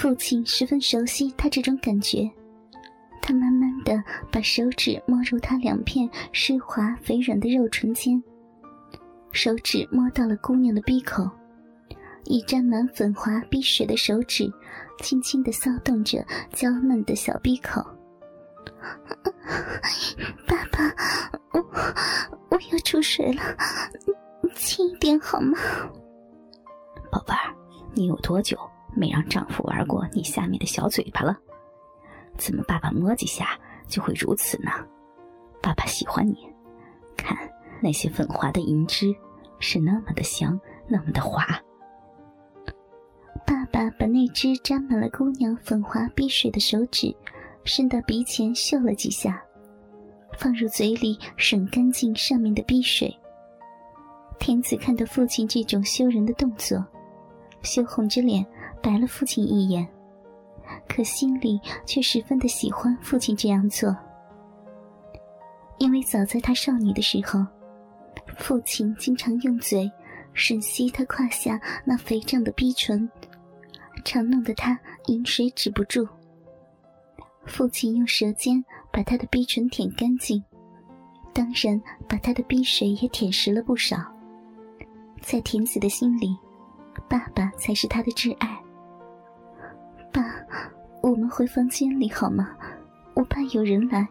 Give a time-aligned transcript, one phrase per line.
[0.00, 2.26] 父亲十分熟悉他这种感觉，
[3.20, 8.22] 他慢慢的把手指摸入他两片湿滑肥软的肉唇间，
[9.30, 11.30] 手指摸到了姑娘的鼻口，
[12.24, 14.50] 以沾满粉滑碧水的手指，
[15.02, 17.84] 轻轻的骚动着娇嫩的小鼻口。
[20.46, 20.94] 爸爸，
[21.52, 21.60] 我
[22.48, 23.42] 我要出水了，
[24.54, 25.58] 轻一点好吗？
[27.12, 27.54] 宝贝儿，
[27.92, 28.56] 你有多久
[29.00, 31.34] 没让丈夫玩过你下面的小嘴巴了？
[32.36, 34.70] 怎么爸爸摸几下就会如此呢？
[35.62, 36.46] 爸爸喜欢你，
[37.16, 37.36] 看
[37.82, 39.14] 那些粉滑的银枝，
[39.58, 41.42] 是那么的香，那么的滑。
[43.46, 47.16] 爸爸把那只沾满了姑娘粉滑碧水的手指。
[47.62, 49.40] 伸到鼻前嗅了几下，
[50.38, 53.14] 放入嘴里吮干净上面的鼻水。
[54.38, 56.82] 天子看到父亲这种羞人的动作，
[57.62, 58.44] 羞红着脸
[58.82, 59.86] 白了父亲一眼，
[60.88, 63.96] 可心里却十分的喜欢父亲这样做，
[65.78, 67.44] 因为早在她少女的时候，
[68.36, 69.90] 父亲经常用嘴
[70.34, 73.08] 吮吸她胯下那肥胀的逼唇，
[74.04, 76.06] 常弄得她饮水止不住。
[77.46, 80.44] 父亲用舌尖把他的逼唇舔干净，
[81.32, 83.96] 当然把他的逼水也舔湿了不少。
[85.20, 86.36] 在田子的心里，
[87.08, 88.62] 爸爸才是他的挚爱。
[91.10, 92.50] 我们回房间里好吗？
[93.14, 94.06] 我怕有人来，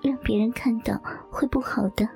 [0.00, 0.98] 让别人看到
[1.30, 2.08] 会不好的。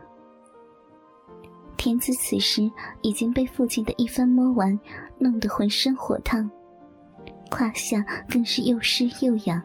[1.76, 2.62] 田子此时
[3.02, 4.78] 已经被父亲的一番摸完，
[5.18, 6.50] 弄得浑身火烫，
[7.50, 9.62] 胯下更是又湿又痒。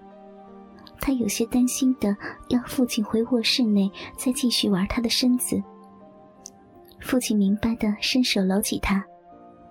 [0.99, 2.13] 他有些担心的，
[2.49, 5.63] 要父亲回卧室内再继续玩他的身子。
[6.99, 9.01] 父亲明白的，伸手搂起他，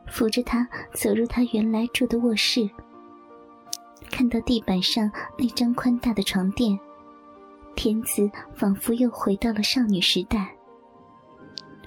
[0.06, 2.68] 扶着他走入他原来住的卧室。
[4.10, 6.78] 看到地板上那张宽大的床垫，
[7.74, 10.54] 田子仿佛又回到了少女时代。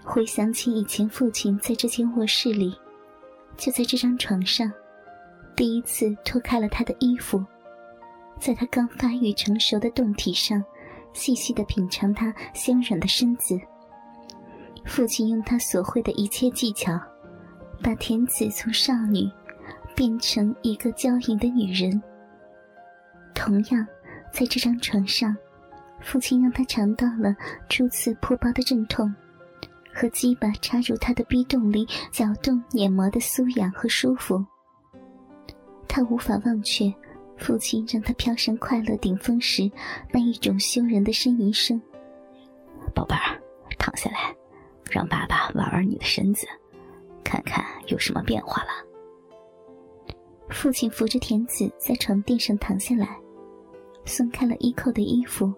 [0.03, 2.75] 回想起以前父亲在这间卧室里，
[3.55, 4.71] 就在这张床上，
[5.55, 7.43] 第一次脱开了他的衣服。
[8.39, 10.63] 在他刚发育成熟的胴体上，
[11.13, 13.57] 细细的品尝他香软的身子。
[14.85, 16.99] 父亲用他所会的一切技巧，
[17.81, 19.29] 把田子从少女
[19.95, 22.01] 变成一个娇艳的女人。
[23.43, 23.85] 同样，
[24.31, 25.35] 在这张床上，
[25.99, 27.35] 父亲让他尝到了
[27.67, 29.13] 初次破包的阵痛，
[29.93, 34.41] 和鸡巴插入他的逼洞里搅动黏膜的酥痒和舒服。
[35.89, 36.89] 他无法忘却。
[37.35, 39.69] 父亲让他飘上快乐顶峰时，
[40.13, 41.81] 那一种羞人的呻吟声。
[42.95, 43.41] 宝贝儿，
[43.77, 44.33] 躺下来，
[44.89, 46.47] 让爸爸玩玩你的身子，
[47.23, 48.69] 看看有什么变化了。
[50.49, 53.19] 父亲扶着田子在床垫上躺下来，
[54.05, 55.53] 松开了衣扣的衣服，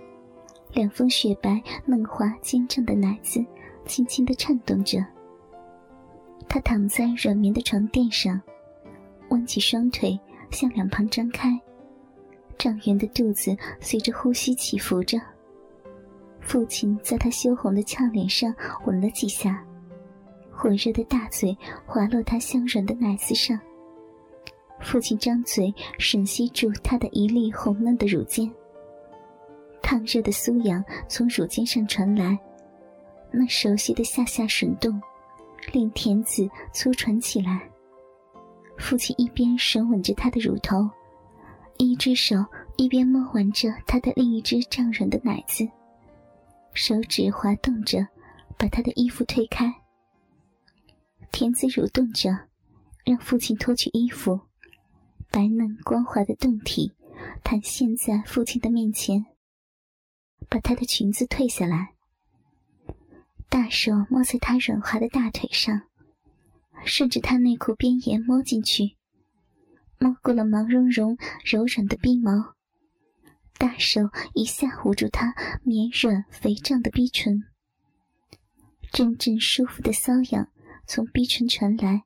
[0.74, 3.44] 两峰雪白嫩滑坚正的奶子
[3.86, 5.06] 轻轻的颤动着。
[6.48, 8.40] 他躺在软绵的床垫上，
[9.30, 10.20] 弯起双腿
[10.52, 11.60] 向两旁张开。
[12.58, 15.20] 胀圆的肚子随着呼吸起伏着。
[16.40, 18.54] 父亲在他羞红的俏脸上
[18.86, 19.66] 吻了几下，
[20.52, 23.60] 火热的大嘴滑落他香软的奶子上。
[24.80, 28.50] 父亲张嘴吮吸住她的一粒红嫩的乳尖。
[29.82, 32.38] 烫热的酥痒从乳尖上传来，
[33.32, 35.02] 那熟悉的下下吮动，
[35.72, 37.70] 令田子粗喘起来。
[38.78, 40.90] 父亲一边吮吻着她的乳头。
[41.78, 42.38] 一只手
[42.78, 45.68] 一边摸玩着他的另一只胀软的奶子，
[46.74, 48.08] 手指滑动着，
[48.58, 49.74] 把他的衣服推开。
[51.34, 52.30] 田子蠕动着，
[53.04, 54.40] 让父亲脱去衣服，
[55.36, 56.94] 白嫩光滑的胴体
[57.44, 59.26] 袒现在父亲的面前，
[60.48, 61.94] 把他的裙子褪下来，
[63.50, 65.82] 大手摸在他软滑的大腿上，
[66.86, 68.96] 顺着他内裤边沿摸进去。
[70.00, 72.56] 摸过了毛茸茸、柔软的逼毛，
[73.58, 74.04] 大手
[74.36, 77.44] 一下捂住他绵软肥胀的逼唇，
[78.94, 80.48] 阵阵舒服的瘙痒
[80.88, 82.06] 从逼唇传来，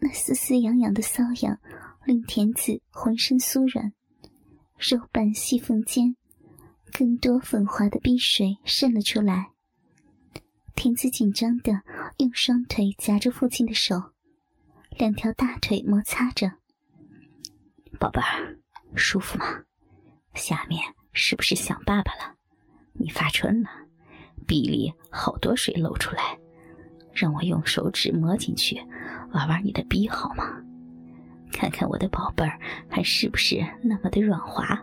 [0.00, 1.60] 那丝丝痒痒的瘙痒
[2.06, 3.92] 令田子浑身酥软，
[4.78, 6.14] 肉瓣细缝间
[6.92, 9.50] 更多粉滑的逼水渗了出来。
[10.76, 11.82] 田子紧张的
[12.18, 14.12] 用双腿夹住父亲的手，
[14.90, 16.52] 两条大腿摩擦着。
[17.98, 18.56] 宝贝儿，
[18.94, 19.64] 舒服吗？
[20.34, 20.80] 下面
[21.12, 22.36] 是不是想爸爸了？
[22.92, 23.70] 你发春了，
[24.46, 26.38] 鼻里好多水漏出来，
[27.12, 28.80] 让我用手指摸进去，
[29.32, 30.62] 玩玩你的鼻好吗？
[31.56, 34.78] 看看我的宝贝儿还是不是那么的软滑。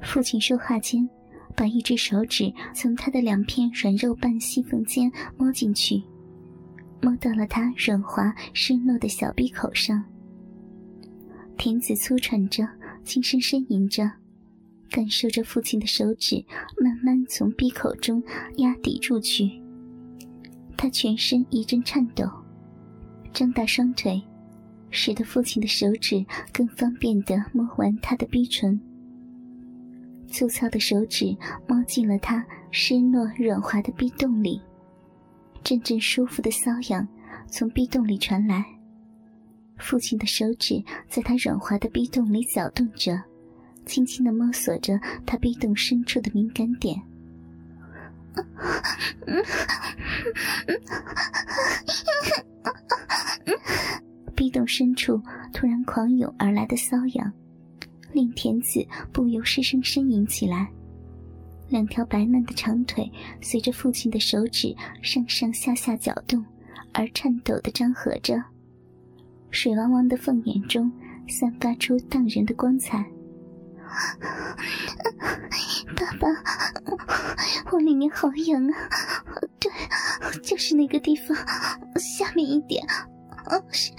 [0.00, 1.08] 父亲说话间，
[1.56, 6.00] 把一只手指从他的两片软肉瓣细缝间摸进去，
[7.00, 10.04] 摸到了他软滑湿糯的小鼻口上。
[11.58, 12.66] 田子粗喘着，
[13.04, 14.08] 轻声呻吟着，
[14.88, 16.44] 感受着父亲的手指
[16.80, 18.22] 慢慢从鼻口中
[18.58, 19.50] 压抵住去。
[20.76, 22.24] 他全身一阵颤抖，
[23.32, 24.20] 张大双腿，
[24.92, 28.78] 使得父亲的手指更方便地摸完他的逼唇。
[30.28, 31.36] 粗糙的手指
[31.66, 34.62] 摸进了他湿糯软滑的壁洞里，
[35.64, 37.06] 阵阵舒服的瘙痒
[37.48, 38.64] 从壁洞里传来。
[39.78, 43.20] 父亲的手指在他软滑的壁洞里搅动着，
[43.84, 47.02] 轻轻地摸索着他壁洞深处的敏感点。
[54.52, 55.20] 洞深处
[55.52, 57.32] 突然狂涌而来的瘙痒。
[58.12, 60.70] 令田子不由失声呻吟起来，
[61.70, 63.10] 两条白嫩的长腿
[63.40, 66.44] 随着父亲的手指上上下下搅动
[66.92, 68.38] 而颤抖的张合着，
[69.50, 70.92] 水汪汪的凤眼中
[71.26, 73.02] 散发出荡人的光彩。
[75.96, 76.28] 爸爸，
[77.70, 78.74] 我里面好痒啊！
[79.58, 79.72] 对，
[80.42, 81.34] 就是那个地方，
[81.96, 82.86] 下面一点。
[83.70, 83.90] 是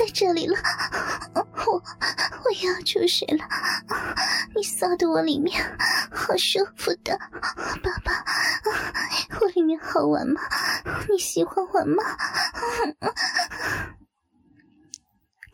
[0.00, 0.56] 在这里了。
[1.34, 1.42] 我
[1.74, 3.46] 我要出水了，
[4.56, 5.62] 你骚的我里面
[6.10, 7.18] 好舒服的，
[7.82, 8.24] 爸爸，
[9.42, 10.40] 我里面好玩吗？
[11.10, 12.02] 你喜欢玩吗？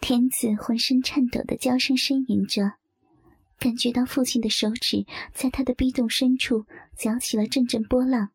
[0.00, 2.74] 天子浑身颤抖的娇声呻吟着，
[3.58, 5.04] 感觉到父亲的手指
[5.34, 6.66] 在他的逼洞深处
[6.96, 8.28] 搅起了阵阵波浪，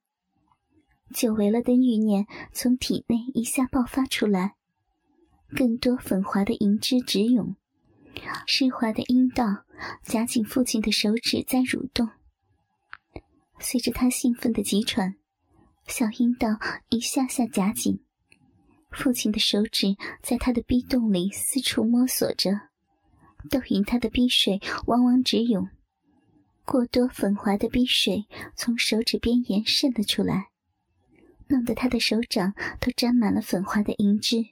[1.16, 4.56] 久违了的欲念从体内一下爆发出来。
[5.56, 7.56] 更多粉滑的银汁直涌，
[8.48, 9.66] 湿滑的阴道
[10.04, 12.10] 夹紧父亲的手指在蠕动。
[13.60, 15.16] 随着他兴奋的急喘，
[15.88, 16.48] 小阴道
[16.90, 18.02] 一下下夹紧，
[18.92, 22.52] 父亲的手指在他的逼洞里四处摸索着，
[23.50, 25.68] 都引他的逼水汪汪直涌。
[26.64, 28.26] 过多粉滑的逼水
[28.56, 30.50] 从手指边沿渗了出来，
[31.48, 34.46] 弄得他的手掌都沾满了粉滑的银汁。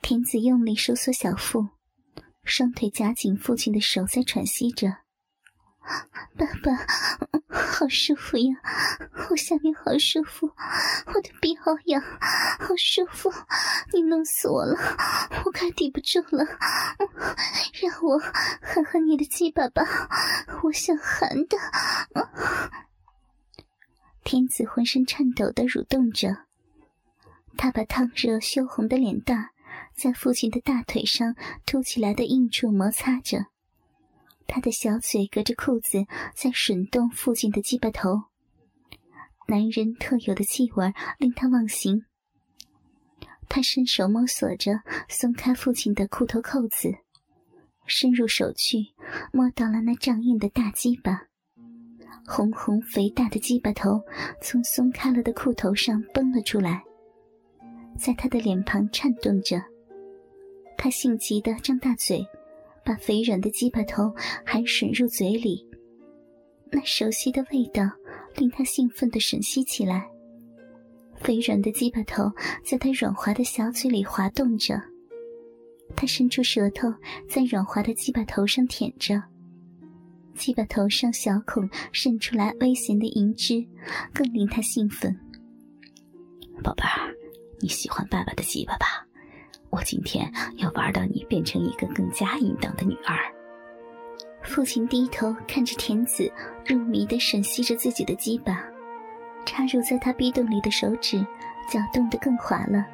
[0.00, 1.68] 田子用力收缩小腹，
[2.42, 4.88] 双腿夹紧父亲的手，在喘息着。
[6.36, 6.86] 爸爸，
[7.54, 8.54] 好舒服呀！
[9.30, 10.46] 我下面好舒服，
[11.06, 13.30] 我的鼻好痒，好舒服。
[13.92, 14.76] 你弄死我了，
[15.44, 16.44] 我快抵不住了。
[17.80, 19.82] 让我喊喊你的鸡巴吧，
[20.62, 21.58] 我想喊的。
[24.24, 26.46] 天子浑身颤抖的蠕动着，
[27.56, 29.50] 他把烫热羞红的脸蛋。
[29.98, 31.34] 在父亲的大腿上
[31.66, 33.46] 凸起来的硬处摩擦着，
[34.46, 36.06] 他的小嘴隔着裤子
[36.36, 38.22] 在吮动父亲的鸡巴头。
[39.48, 42.04] 男人特有的气味令他忘形。
[43.48, 46.94] 他伸手摸索着松开父亲的裤头扣子，
[47.84, 48.94] 伸入手去
[49.32, 51.22] 摸到了那胀硬的大鸡巴，
[52.24, 54.00] 红红肥大的鸡巴头
[54.40, 56.84] 从松开了的裤头上崩了出来，
[57.98, 59.60] 在他的脸庞颤动着。
[60.78, 62.24] 他性急的张大嘴，
[62.84, 64.14] 把肥软的鸡巴头
[64.46, 65.66] 含吮入嘴里。
[66.70, 67.82] 那熟悉的味道
[68.36, 70.08] 令他兴奋的吮吸起来。
[71.16, 72.30] 肥软的鸡巴头
[72.64, 74.80] 在他软滑的小嘴里滑动着。
[75.96, 76.94] 他伸出舌头
[77.28, 79.20] 在软滑的鸡巴头上舔着。
[80.36, 83.66] 鸡巴头上小孔渗出来微咸的银汁，
[84.14, 85.12] 更令他兴奋。
[86.62, 87.12] 宝贝儿，
[87.60, 89.07] 你喜欢爸爸的鸡巴吧？
[89.70, 93.16] 我今天要玩到你变成一个更加淫荡的女儿。
[94.42, 96.30] 父亲低头看着田子
[96.64, 98.64] 入迷的吮吸着自己的鸡巴，
[99.44, 101.18] 插入在他逼洞里的手指
[101.70, 102.86] 搅动得更滑了。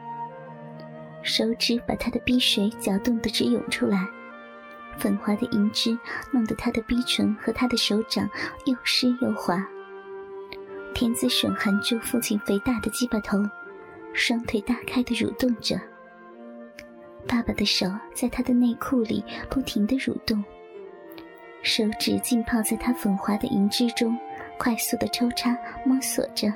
[1.23, 4.05] 手指把他的逼水搅动得直涌出来，
[4.99, 5.97] 粉滑的银汁
[6.33, 8.29] 弄得他的逼唇和他的手掌
[8.67, 9.65] 又湿又滑。
[10.93, 13.39] 田子吮含住父亲肥大的鸡巴头，
[14.13, 15.81] 双腿大开的蠕动着。
[17.27, 20.45] 爸爸的手在他的内裤里不停的蠕动，
[21.63, 24.17] 手指浸泡在他粉滑的银汁中，
[24.59, 26.49] 快速的抽插摸索着。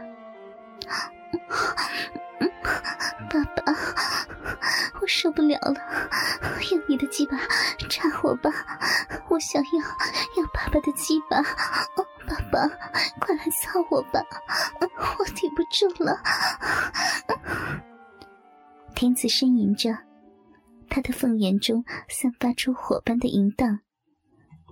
[3.30, 3.75] 爸爸，
[5.00, 5.75] 我受不了了，
[6.70, 7.37] 用你的鸡巴
[7.88, 8.50] 插我吧，
[9.28, 9.78] 我想要
[10.42, 11.42] 要爸爸的鸡巴。
[12.26, 12.68] 爸爸，
[13.18, 14.22] 快来操我吧，
[14.80, 16.20] 我顶不住了。
[18.94, 20.07] 天子呻吟着。
[20.98, 23.82] 他的凤眼中散发出火般的淫荡，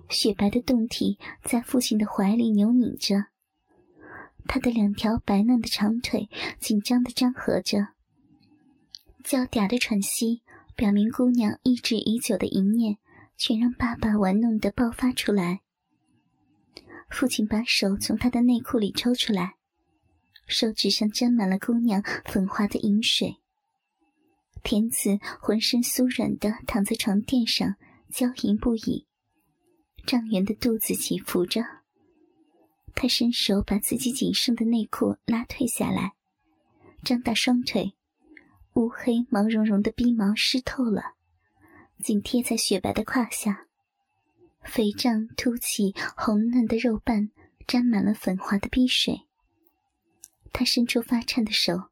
[0.09, 3.27] 雪白的胴体在父亲的怀里扭拧着，
[4.45, 6.27] 他的两条白嫩的长腿
[6.59, 7.93] 紧张的张合着，
[9.23, 10.41] 娇嗲的喘息
[10.75, 12.97] 表明姑娘抑制已久的淫念
[13.37, 15.61] 全让爸爸玩弄的爆发出来。
[17.09, 19.55] 父亲把手从他的内裤里抽出来，
[20.45, 23.37] 手指上沾满了姑娘粉滑的饮水。
[24.67, 27.77] 田子浑身酥软的躺在床垫上，
[28.09, 29.07] 娇吟不已，
[30.05, 31.63] 丈圆的肚子起伏着。
[32.93, 36.15] 他伸手把自己仅剩的内裤拉退下来，
[37.01, 37.93] 张大双腿，
[38.73, 41.13] 乌黑毛茸茸的逼毛湿透了，
[42.03, 43.67] 紧贴在雪白的胯下。
[44.65, 47.29] 肥胀凸起、红嫩的肉瓣
[47.65, 49.21] 沾满了粉滑的逼水。
[50.51, 51.83] 他伸出发颤的手，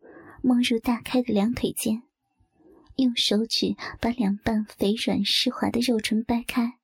[0.42, 2.04] 摸入大开的两腿间。
[2.98, 6.78] 用手指把两瓣肥软湿滑的肉唇掰开，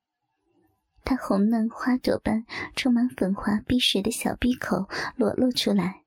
[1.04, 6.04] 他红嫩花朵般充满粉滑碧水的小闭口裸露出来，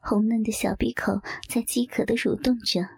[0.00, 2.88] 红嫩的小闭口在饥渴的蠕动着。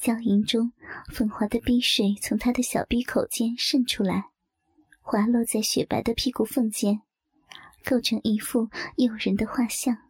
[0.00, 0.72] 娇吟中，
[1.12, 4.30] 粉滑的碧水从他的小闭口间渗出来，
[5.00, 7.02] 滑落在雪白的屁股缝间，
[7.84, 10.03] 构成一幅诱人的画像。